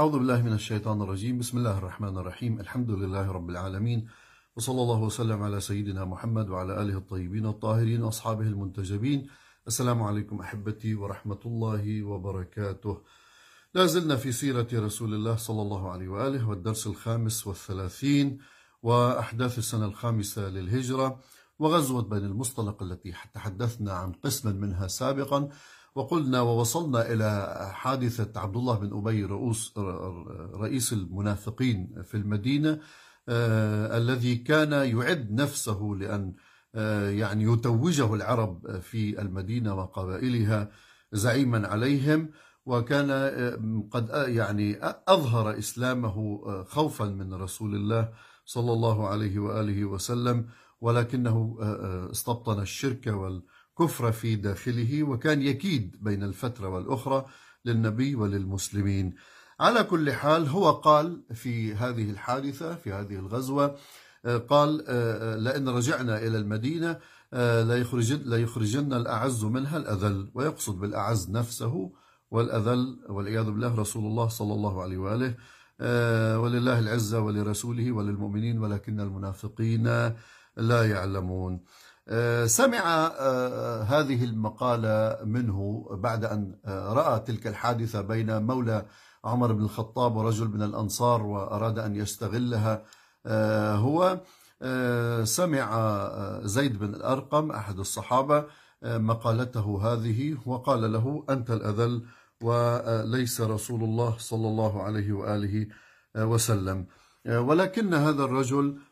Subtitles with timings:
[0.00, 1.38] أعوذ بالله من الشيطان الرجيم.
[1.38, 2.60] بسم الله الرحمن الرحيم.
[2.60, 4.08] الحمد لله رب العالمين.
[4.56, 9.26] وصلى الله وسلم على سيدنا محمد وعلى آله الطيبين الطاهرين وأصحابه المنتجبين.
[9.66, 13.02] السلام عليكم أحبتي ورحمة الله وبركاته.
[13.74, 18.38] لا زلنا في سيرة رسول الله صلى الله عليه وآله والدرس الخامس والثلاثين
[18.82, 21.20] وأحداث السنة الخامسة للهجرة
[21.58, 25.48] وغزوة بين المصطلق التي تحدثنا عن قسما منها سابقا.
[25.94, 29.74] وقلنا ووصلنا إلى حادثة عبد الله بن أبي رؤوس
[30.54, 32.80] رئيس المنافقين في المدينة
[33.28, 36.34] آه الذي كان يعد نفسه لأن
[36.74, 40.70] آه يعني يتوجه العرب في المدينة وقبائلها
[41.12, 42.30] زعيما عليهم
[42.66, 48.12] وكان آه، قد يعني أظهر إسلامه خوفا من رسول الله
[48.44, 50.46] صلى الله عليه وآله وسلم
[50.80, 51.56] ولكنه
[52.10, 53.42] استبطن الشرك وال
[53.78, 57.26] كفر في داخله وكان يكيد بين الفترة والأخرى
[57.64, 59.14] للنبي وللمسلمين.
[59.60, 63.76] على كل حال هو قال في هذه الحادثة في هذه الغزوة
[64.24, 66.98] آه، قال آه، آه، لئن رجعنا إلى المدينة
[67.32, 71.92] لا يخرجن الأعز منها الأذل ويقصد بالأعز نفسه
[72.30, 75.34] والأذل والعياذ بالله رسول الله صلى الله عليه وآله
[76.38, 79.84] ولله العزة ولرسوله وللمؤمنين ولكن المنافقين
[80.56, 81.60] لا يعلمون.
[82.46, 88.86] سمع آه، هذه المقالة منه بعد أن آه، رأى تلك الحادثة بين مولى
[89.24, 92.82] عمر بن الخطاب ورجل من الأنصار وأراد أن يستغلها.
[93.76, 94.20] هو
[95.24, 95.68] سمع
[96.42, 98.44] زيد بن الأرقم أحد الصحابة
[98.82, 102.02] مقالته هذه وقال له أنت الأذل
[102.42, 105.66] وليس رسول الله صلى الله عليه وآله
[106.16, 106.86] وسلم.
[107.26, 108.89] ولكن هذا الرجل آه،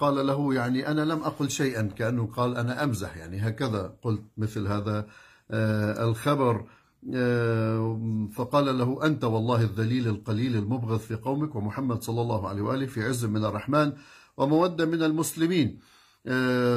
[0.00, 4.66] قال له يعني أنا لم أقل شيئا كأنه قال أنا أمزح يعني هكذا قلت مثل
[4.66, 5.06] هذا
[5.50, 6.66] آه، الخبر.
[7.14, 12.86] آه، فقال له أنت والله الذليل القليل المبغض في قومك ومحمد صلى الله عليه وآله
[12.86, 13.92] في عز من الرحمن
[14.36, 15.80] ومودة من المسلمين.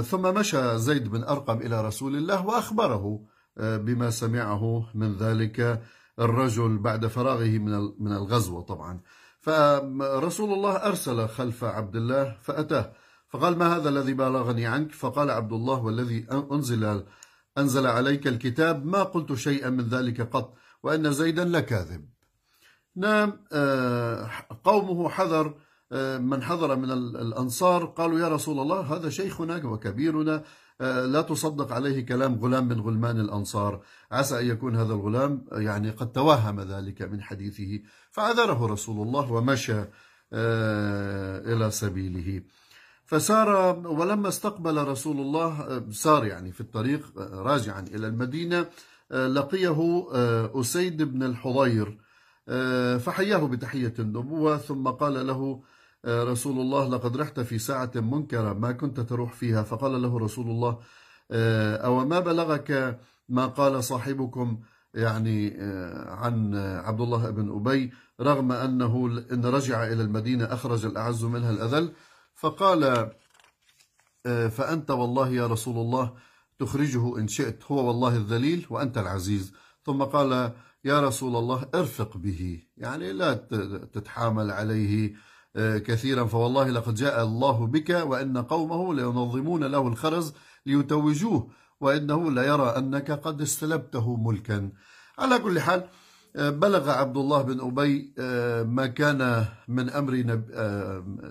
[0.04, 3.22] ثم مشى زيد بن أرقم إلى رسول الله وأخبره
[3.58, 5.82] بما سمعه من ذلك
[6.20, 7.58] الرجل بعد فراغه
[8.00, 9.00] من الغزوة طبعا.
[9.40, 12.94] فرسول الله أرسل خلف عبد الله فأتاه.
[13.30, 17.04] فقال ما هذا الذي بلغني عنك؟ فقال عبد الله والذي أنزل
[17.58, 22.10] أنزل عليك الكتاب ما قلت شيئا من ذلك قط وأن زيدا لكاذب.
[22.96, 24.30] نعم آه،
[24.64, 25.54] قومه حذر
[25.92, 30.44] آه، من حضر من الأنصار قالوا يا رسول الله هذا شيخنا وكبيرنا
[30.80, 33.82] لا تصدق عليه كلام غلام من غلمان الأنصار.
[34.12, 37.80] عسى أن يكون هذا الغلام يعني قد توهم ذلك من حديثه
[38.12, 39.84] فعذره رسول الله ومشى
[40.34, 42.42] آه، إلى سبيله.
[43.06, 43.50] فسار
[43.88, 48.66] ولما استقبل رسول الله آه، سار يعني في الطريق راجعا إلى المدينة
[49.12, 50.08] لقيه
[50.62, 51.98] أسيد بن الحضير
[53.00, 58.72] فحياه بتحية النبوة ثم قال له آه، رسول الله لقد رحت في ساعة منكرة ما
[58.72, 59.64] كنت تروح فيها.
[59.64, 60.80] فقال له رسول الله
[61.32, 63.00] آه، أو ما بلغك
[63.30, 64.60] ما قال صاحبكم
[64.94, 71.24] يعني آه، عن عبد الله بن أبي رغم أنه إن رجع إلى المدينة أخرج الأعز
[71.24, 71.94] منها الأذل؟
[72.36, 73.12] فقال
[74.50, 76.14] فأنت والله يا رسول الله
[76.60, 79.54] تخرجه إن شئت هو والله الذليل وأنت العزيز.
[79.86, 82.64] ثم قال يا رسول الله ارفق به.
[82.78, 83.34] يعني لا
[83.94, 85.16] تتحامل عليه آه،
[85.58, 90.34] كثيرا فوالله لقد جاء الله بك وإن قومه لينظمون له الخرز
[90.66, 91.50] ليتوجوه
[91.82, 94.72] وإنه ليرى أنك قد استلبته ملكا.
[95.20, 95.90] على كل حال
[96.36, 100.12] آه، بلغ عبد الله بن أبي آه، ما كان من أمر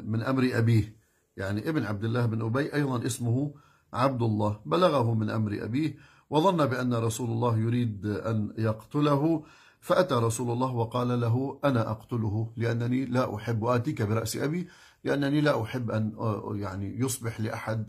[0.05, 0.97] من أمر أبيه
[1.37, 3.55] يعني ابن عبد الله بن أبي أيضا اسمه
[3.93, 4.61] عبد الله.
[4.67, 5.97] بلغه من أمر أبيه
[6.31, 9.45] وظن بأن رسول الله يريد أن يقتله.
[9.81, 14.69] فأتى رسول الله وقال له أنا أقتله لأنني لا أحب آتيك برأس أبي
[15.05, 16.13] لأنني لا أحب أن
[16.55, 17.87] يعني يصبح لأحد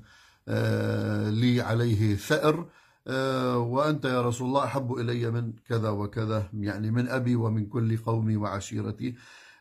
[0.47, 2.69] آه، لي عليه ثأر
[3.07, 7.97] آه، وأنت يا رسول الله أحب إلي من كذا وكذا يعني من أبي ومن كل
[7.97, 9.15] قومي وعشيرتي.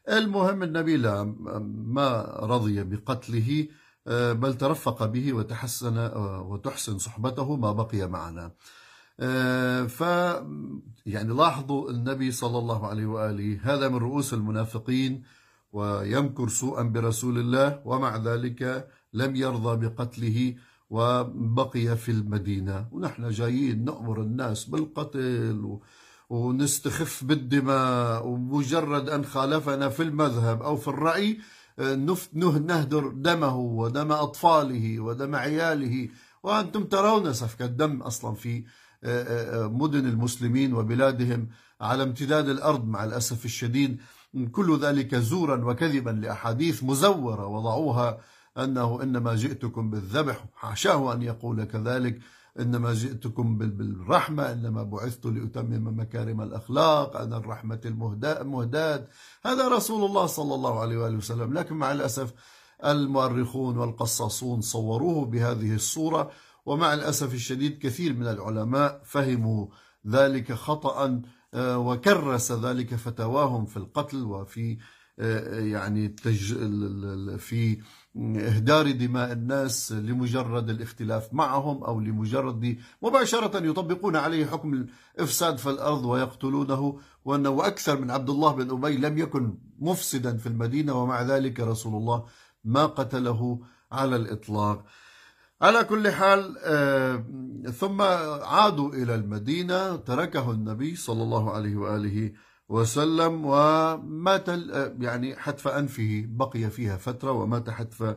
[0.08, 1.24] المهم النبي لا
[1.64, 3.69] ما رضي بقتله
[4.06, 5.98] آه، بل ترفق به وتحسن
[6.48, 8.44] وتحسن صحبته ما بقي معنا.
[8.44, 8.52] آه،
[9.88, 10.00] ف
[11.06, 15.23] يعني لاحظوا النبي صلى الله عليه وآله هذا من رؤوس المنافقين
[15.73, 20.55] ويمكر سوءا برسول الله ومع ذلك لم يرضى بقتله
[20.91, 22.88] وبقي في المدينة.
[22.93, 25.79] ونحن جايين نأمر الناس بالقتل
[26.31, 31.38] ونستخف بالدماء ومجرد أن خالفنا في المذهب أو في الرأي
[31.79, 31.94] آه،
[32.35, 36.09] نهدر دمه ودم أطفاله ودم عياله.
[36.43, 38.65] وأنتم ترون سفك الدم أصلا في
[39.72, 41.48] مدن المسلمين وبلادهم
[41.80, 44.00] على امتداد الأرض مع الأسف الشديد.
[44.52, 48.18] كل ذلك زورا وكذبا لأحاديث مزورة وضعوها
[48.58, 52.18] أنه إنما جئتكم بالذبح حاشاه أن يقول كذلك
[52.60, 59.08] إنما جئتكم بالرحمة إنما بعثت لأتمم مكارم الأخلاق أنا الرحمة المهداد.
[59.44, 61.54] هذا رسول الله صلى الله عليه وآله وسلم.
[61.54, 62.32] لكن مع الأسف
[62.84, 66.30] المؤرخون والقصاصون صوروه بهذه الصورة.
[66.69, 69.67] ومع الأسف الشديد كثير من العلماء فهموا
[70.06, 71.23] ذلك خطأ
[71.55, 74.79] آه، وكرس ذلك فتواهم في القتل وفي
[75.19, 76.17] آه، يعني
[77.38, 77.79] في
[78.17, 84.87] إهدار دماء الناس لمجرد الاختلاف معهم أو لمجرد مباشرة يطبقون عليه حكم
[85.19, 90.47] الإفساد في الأرض ويقتلونه وأنه أكثر من عبد الله بن أبي لم يكن مفسدا في
[90.47, 92.25] المدينة ومع ذلك رسول الله
[92.65, 93.61] ما قتله
[93.93, 94.85] على الإطلاق.
[95.62, 97.25] على كل حال آه،
[97.78, 98.02] ثم
[98.43, 102.32] عادوا إلى المدينة تركه النبي صلى الله عليه وآله
[102.69, 104.49] وسلم ومات
[105.00, 108.16] يعني حتف أنفه بقي فيها فترة ومات حتف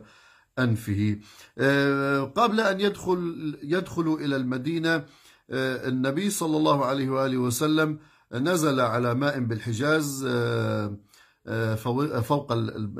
[0.58, 1.18] أنفه.
[1.58, 4.94] آه، قبل أن يدخل يدخل إلى المدينة
[5.50, 7.98] آه، النبي صلى الله عليه وآله وسلم
[8.32, 10.26] نزل على ماء بالحجاز
[12.22, 12.52] فوق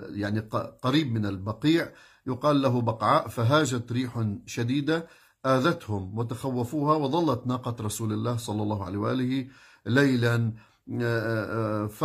[0.09, 0.41] يعني
[0.83, 1.93] قريب من البقيع.
[2.27, 5.07] يقال له بقعاء فهاجت ريح شديدة
[5.47, 9.49] آذتهم وتخوفوها وظلت ناقة رسول الله صلى الله عليه وآله
[9.87, 10.53] ليلا.
[11.89, 12.03] ف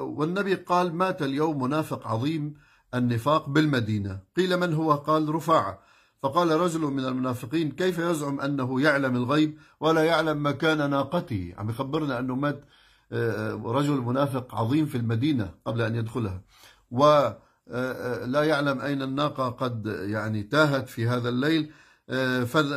[0.00, 2.54] والنبي قال مات اليوم منافق عظيم
[2.94, 4.20] النفاق بالمدينة.
[4.36, 5.78] قيل من هو؟ قال رفاعة.
[6.22, 12.18] فقال رجل من المنافقين كيف يزعم أنه يعلم الغيب ولا يعلم مكان ناقته؟ عم يخبرنا
[12.18, 12.64] أنه مات
[13.64, 16.42] رجل منافق عظيم في المدينة قبل أن يدخلها.
[16.90, 17.30] و
[18.26, 21.70] لا يعلم أين الناقة قد يعني تاهت في هذا الليل.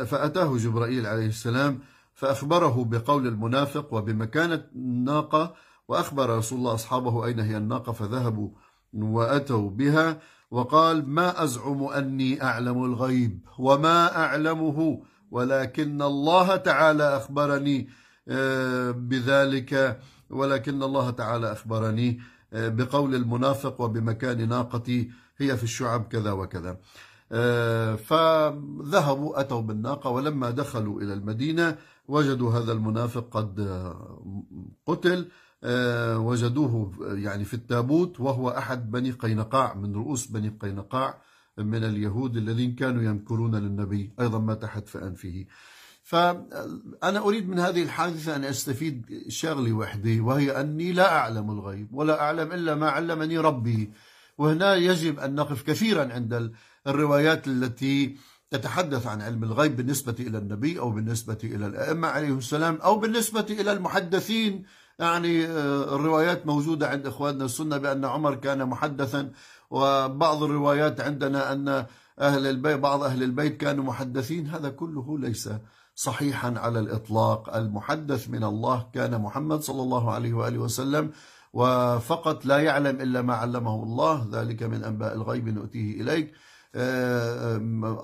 [0.06, 1.78] فأتاه جبرائيل عليه السلام
[2.14, 5.54] فأخبره بقول المنافق وبمكانة الناقة
[5.88, 8.50] وأخبر رسول الله أصحابه أين هي الناقة فذهبوا
[8.92, 10.18] وأتوا بها
[10.50, 17.88] وقال ما أزعم أني أعلم الغيب وما أعلمه ولكن الله تعالى أخبرني
[18.92, 20.00] بذلك
[20.30, 22.20] ولكن الله تعالى أخبرني.
[22.52, 26.78] بقول المنافق وبمكان ناقتي هي في الشعب كذا وكذا.
[27.32, 31.76] آه، فذهبوا أتوا بالناقة ولما دخلوا إلى المدينة
[32.08, 33.60] وجدوا هذا المنافق قد
[34.86, 35.28] قتل.
[35.64, 41.22] آه، وجدوه يعني في التابوت وهو أحد بني قينقاع من رؤوس بني قينقاع
[41.58, 45.44] من اليهود الذين كانوا يمكرون للنبي أيضا ما تحت في أنفه
[46.02, 52.20] فأنا أريد من هذه الحادثة أن أستفيد شغلة وحدة وهي أني لا أعلم الغيب ولا
[52.20, 53.90] أعلم إلا ما علمني ربي.
[54.38, 56.52] وهنا يجب أن نقف كثيرا عند
[56.86, 58.16] الروايات التي
[58.50, 63.46] تتحدث عن علم الغيب بالنسبة إلى النبي أو بالنسبة إلى الأئمة عليه السلام أو بالنسبة
[63.50, 64.64] إلى المحدثين.
[64.98, 69.30] يعني آه، الروايات موجودة عند إخواننا السنة بأن عمر كان محدثا
[69.70, 71.86] وبعض الروايات عندنا أن
[72.20, 74.46] أهل البيت بعض أهل البيت كانوا محدثين.
[74.46, 75.48] هذا كله ليس
[75.94, 77.56] صحيحا على الإطلاق.
[77.56, 81.10] المحدث من الله كان محمد صلى الله عليه وآله وسلم
[81.52, 86.32] وفقط لا يعلم إلا ما علمه الله ذلك من أنباء الغيب نؤتيه إليك.
[86.74, 87.56] آه،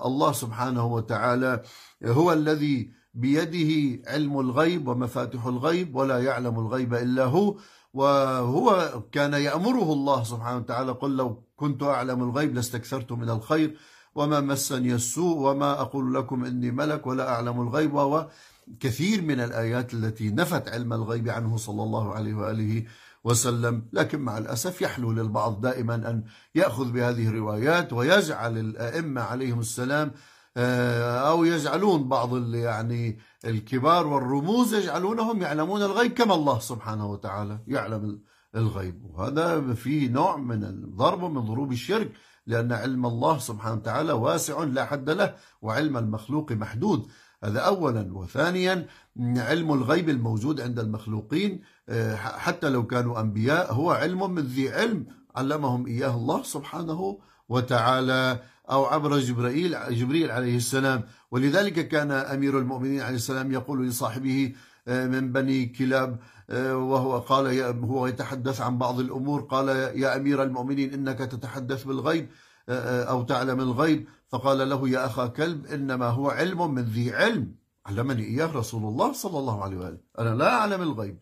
[0.05, 1.61] الله سبحانه وتعالى
[2.05, 7.57] هو الذي بيده علم الغيب ومفاتح الغيب ولا يعلم الغيب إلا هو
[7.93, 13.77] وهو كان يأمره الله سبحانه وتعالى قل لو كنت أعلم الغيب لاستكثرت من الخير.
[14.15, 20.29] وما مسني السوء وما أقول لكم إني ملك ولا أعلم الغيب وكثير من الآيات التي
[20.29, 22.85] نفت علم الغيب عنه صلى الله عليه وآله
[23.23, 26.23] وسلم لكن مع الأسف يحلو للبعض دائما أن
[26.55, 30.11] يأخذ بهذه الروايات ويجعل الأئمة عليهم السلام
[30.57, 38.19] آه، أو يجعلون بعض يعني الكبار والرموز يجعلونهم يعلمون الغيب كما الله سبحانه وتعالى يعلم
[38.55, 39.05] الغيب.
[39.05, 42.11] وهذا فيه نوع من الضرب من ضروب الشرك
[42.47, 47.07] لأن علم الله سبحانه وتعالى واسع لا حد له وعلم المخلوق محدود.
[47.43, 48.17] هذا أولا.
[48.17, 48.87] وثانيا
[49.19, 55.05] علم الغيب الموجود عند المخلوقين آه، حتى لو كانوا أنبياء هو علم من ذي علم
[55.35, 58.39] علمهم إياه الله سبحانه وتعالى
[58.71, 61.03] أو عبر جبريل جبريل عليه السلام.
[61.31, 64.53] ولذلك كان أمير المؤمنين عليه السلام يقول لصاحبه
[64.89, 66.19] من بني كلاب
[66.49, 72.29] آه، وهو قال هو يتحدث عن بعض الأمور قال يا أمير المؤمنين إنك تتحدث بالغيب
[72.69, 74.07] آه، أو تعلم الغيب.
[74.29, 77.55] فقال له يا أخا كلب إنما هو علم من ذي علم.
[77.85, 79.97] علمني إياه رسول الله صلى الله عليه وآله.
[80.19, 81.17] أنا لا أعلم الغيب.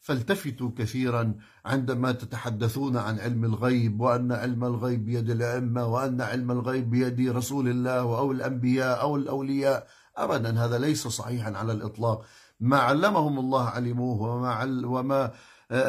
[0.00, 1.34] فالتفتوا كثيرا
[1.64, 7.68] عندما تتحدثون عن علم الغيب وأن علم الغيب بيد الأئمة وأن علم الغيب بيد رسول
[7.68, 9.86] الله أو الأنبياء أو الأولياء.
[10.16, 12.24] أبدا هذا ليس صحيحا على الإطلاق.
[12.60, 15.30] ما علمهم الله علموه وما, عل وما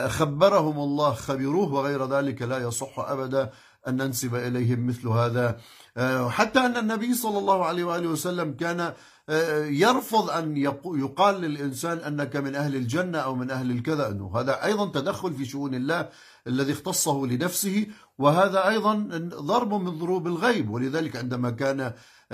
[0.08, 3.50] خبرهم الله خبروه وغير ذلك لا يصح أبدا
[3.88, 5.58] أن ننسب إليهم مثل هذا.
[6.30, 8.94] حتى أن النبي صلى الله عليه وآله وسلم كان
[9.70, 14.10] يرفض أن يقال للإنسان أنك من أهل الجنة أو من أهل الكذا.
[14.10, 16.10] أنه هذا أيضا تدخل في شؤون الله
[16.48, 17.88] الذي اختصه لنفسه
[18.18, 18.94] وهذا أيضا
[19.36, 20.70] ضرب من ضروب الغيب.
[20.70, 21.94] ولذلك عندما كان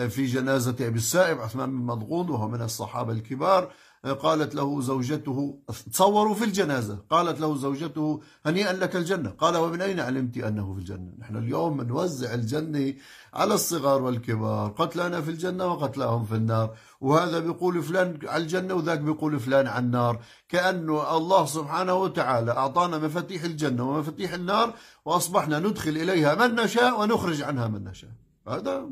[0.09, 3.71] في جنازة أبي السائب عثمان بن مضغون وهو من الصحابة الكبار
[4.05, 5.59] قالت له زوجته
[5.93, 9.29] تصوروا في الجنازة قالت له زوجته هنيئا لك الجنة.
[9.29, 12.93] قال ومن أين علمت أنه في الجنة؟ نحن اليوم نوزع الجنة
[13.33, 16.75] على الصغار والكبار قتلانا في الجنة وقتلاهم في النار.
[17.01, 20.19] وهذا بيقول فلان على الجنة وذاك بيقول فلان على النار.
[20.49, 24.73] كأنه الله سبحانه وتعالى أعطانا مفاتيح الجنة ومفاتيح النار
[25.05, 28.11] وأصبحنا ندخل إليها من نشاء ونخرج عنها من نشاء.
[28.47, 28.89] هذا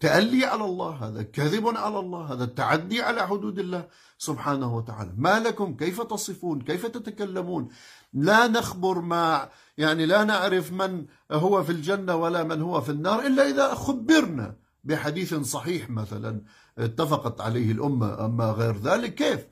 [0.00, 3.86] تألي على الله هذا كذب على الله هذا التعدي على حدود الله
[4.18, 5.12] سبحانه وتعالى.
[5.16, 7.68] ما لكم؟ كيف تصفون؟ كيف تتكلمون؟
[8.12, 9.48] لا نخبر ما
[9.78, 14.56] يعني لا نعرف من هو في الجنة ولا من هو في النار إلا إذا خبرنا
[14.84, 16.42] بحديث صحيح مثلا
[16.78, 19.46] اتفقت عليه الأمة أما غير ذلك كيف؟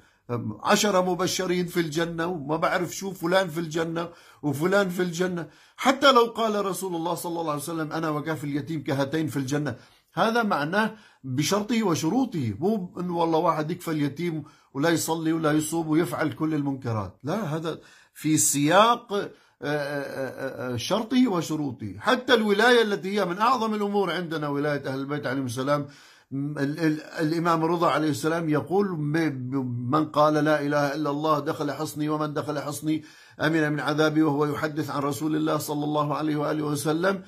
[0.63, 4.09] عشرة مبشرين في الجنة وما بعرف شو فلان في الجنة
[4.43, 5.49] وفلان في الجنة.
[5.77, 9.77] حتى لو قال رسول الله صلى الله عليه وسلم أنا وكاف اليتيم كهاتين في الجنة
[10.19, 10.95] هذا معناه
[11.25, 12.55] بشرطه وشروطه.
[12.61, 14.45] مو إنه والله واحد يكفى اليتيم
[14.75, 17.13] ولا يصلي ولا يصوم ويفعل كل المنكرات.
[17.25, 17.79] لا هذا
[18.15, 19.31] في سياق آه،
[19.63, 21.95] آه، آه، شرطه وشروطه.
[21.99, 25.87] حتى الولاية التي هي من أعظم الأمور عندنا ولاية أهل البيت عليهم السلام
[27.21, 28.87] الإمام رضا عليه السلام يقول
[29.91, 33.05] من قال لا إله إلا الله دخل حصني ومن دخل حصني
[33.41, 37.23] أمن من عذابي وهو يحدث عن رسول الله صلى الله عليه وآله وسلم.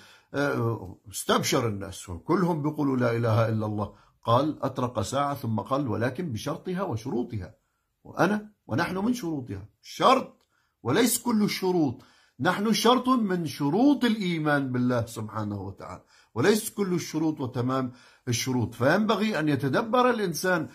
[1.11, 3.93] استبشر الناس وكلهم بيقولوا لا إله إلا الله.
[4.25, 7.55] قال أطرق ساعة ثم قال ولكن بشرطها وشروطها.
[8.05, 9.69] وأنا ونحن من شروطها.
[9.83, 10.47] شرط
[10.83, 12.03] وليس كل الشروط.
[12.41, 16.03] نحن شرط من شروط الإيمان بالله سبحانه وتعالى.
[16.35, 17.93] وليس كل الشروط وتمام
[18.29, 18.75] الشروط.
[18.75, 20.69] فينبغي أن يتدبر الإنسان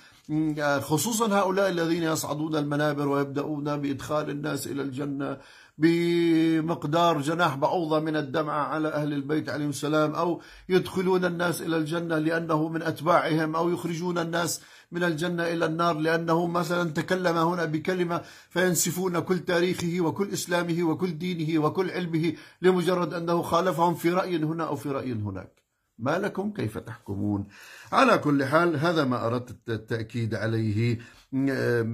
[0.82, 5.38] خصوصا هؤلاء الذين يصعدون المنابر ويبدأون بإدخال الناس إلى الجنة.
[5.78, 12.18] بمقدار جناح بعوضة من الدمعة على أهل البيت عليهم السلام أو يدخلون الناس إلى الجنة
[12.18, 18.22] لأنه من أتباعهم أو يخرجون الناس من الجنة إلى النار لأنه مثلا تكلم هنا بكلمة
[18.50, 24.64] فينسفون كل تاريخه وكل إسلامه وكل دينه وكل علمه لمجرد أنه خالفهم في رأي هنا
[24.64, 25.66] أو في رأي هناك.
[26.00, 27.48] ما لكم كيف تحكمون؟
[27.92, 31.00] على كل حال هذا ما أردت التأكيد عليه.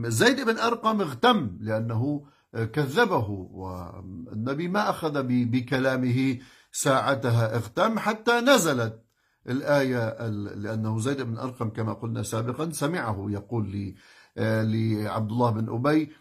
[0.05, 6.37] زيد بن أرقم اغتم لأنه كذبه والنبي ما أخذ بكلامه
[6.71, 9.01] ساعتها اغتم حتى نزلت
[9.49, 13.95] الآية لأنه زيد بن أرقم كما قلنا سابقا سمعه يقول
[14.37, 16.11] لعبد الله بن أبي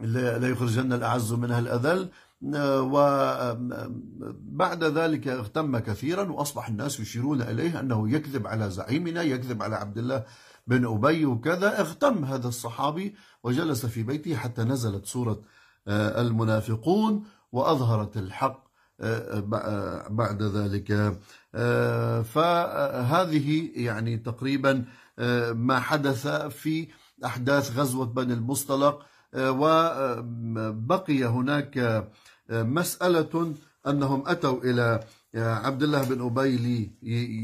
[0.00, 2.10] لا يخرجن الأعز منها الأذل
[2.92, 9.98] وبعد ذلك اغتم كثيرا وأصبح الناس يشيرون إليه أنه يكذب على زعيمنا يكذب على عبد
[9.98, 10.24] الله
[10.66, 15.40] بن أبي وكذا اغتم هذا الصحابي وجلس في بيته حتى نزلت سورة
[15.88, 18.64] آه، المنافقون وأظهرت الحق
[19.00, 21.18] آه، آه، بعد ذلك.
[22.24, 24.84] فهذه يعني تقريبا
[25.52, 26.88] ما حدث في
[27.24, 29.06] أحداث غزوة بني المصطلق
[29.36, 32.08] وبقي هناك
[32.50, 33.54] مسألة
[33.86, 35.04] أنهم أتوا إلى
[35.34, 36.90] عبد الله بن أبي لي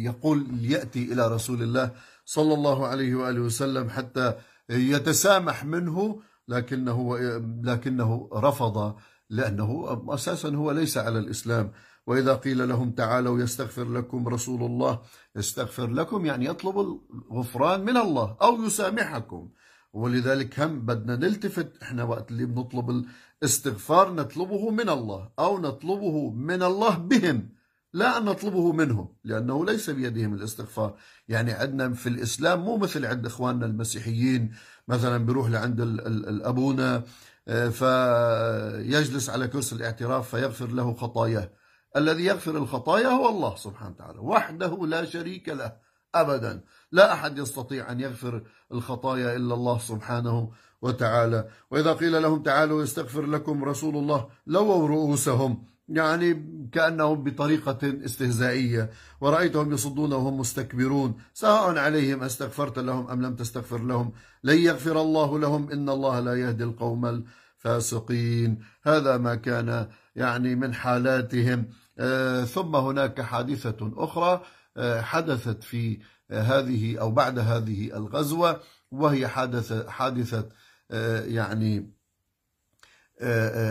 [0.05, 1.91] يقول يأتي إلى رسول الله
[2.31, 4.35] صلى الله عليه وآله وسلم حتى
[4.71, 7.19] يتسامح منه لكنه
[7.65, 8.95] لكنه رفض
[9.31, 9.71] لأنه
[10.09, 11.73] أساسا هو ليس على الإسلام.
[12.07, 15.01] وإذا قيل لهم تعالوا يستغفر لكم رسول الله
[15.37, 19.49] يستغفر لكم يعني يطلب الغفران من الله أو يسامحكم.
[19.93, 23.05] ولذلك هم بدنا نلتفت إحنا وقت اللي بنطلب
[23.43, 27.60] الاستغفار نطلبه من الله أو نطلبه من الله بهم.
[27.93, 30.97] لا أن نطلبه منهم لأنه ليس بيدهم الاستغفار.
[31.29, 34.55] يعني عندنا في الإسلام مو مثل عند إخواننا المسيحيين
[34.89, 37.05] مثلا بيروح لعند الأبونا
[37.49, 41.51] آه، فيجلس على كرسي الاعتراف فيغفر له خطاياه.
[41.97, 45.77] الذي يغفر الخطايا هو الله سبحانه وتعالى وحده لا شريك له
[46.15, 46.65] أبدا.
[46.93, 48.43] لا أحد يستطيع أن يغفر
[48.73, 50.51] الخطايا إلا الله سبحانه
[50.83, 51.49] وتعالى.
[51.71, 55.67] وإذا قيل لهم تعالوا يستغفر لكم رسول الله لووا رؤوسهم.
[55.91, 61.15] يعني كأنهم بطريقة استهزائية ورأيتهم يصدون وهم مستكبرون.
[61.35, 64.13] سواء عليهم أستغفرت لهم أم لم تستغفر لهم
[64.45, 68.59] لن يغفر الله لهم إن الله لا يهدي القوم الفاسقين.
[68.83, 71.69] هذا ما كان يعني من حالاتهم.
[71.99, 74.43] آه ثم هناك حادثة أخرى
[74.77, 75.99] آه حدثت في
[76.31, 80.49] هذه أو بعد هذه الغزوة وهي حادثة, حادثة
[80.91, 81.91] آه يعني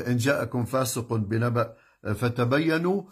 [0.07, 1.75] إن جاءكم فاسق بنبأ.
[2.03, 3.03] فتبينوا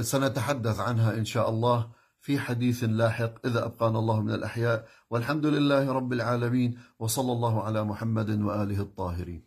[0.00, 5.92] سنتحدث عنها إن شاء الله في حديث لاحق إذا أبقانا الله من الأحياء والحمد لله
[5.92, 9.42] رب العالمين وصلى الله على محمد وآله الطاهرين.